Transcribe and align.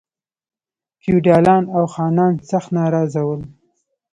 فیوډالان 1.01 1.63
او 1.75 1.83
خانان 1.93 2.33
سخت 2.49 2.69
ناراض 2.77 3.13
ول. 3.27 3.41